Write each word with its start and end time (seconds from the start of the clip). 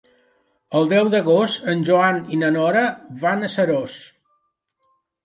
El 0.77 0.87
deu 0.93 1.09
d'agost 1.15 1.67
en 1.73 1.83
Joan 1.89 2.17
i 2.37 2.39
na 2.45 2.49
Nora 2.55 2.81
van 3.25 3.49
a 3.49 3.51
Seròs. 3.57 3.99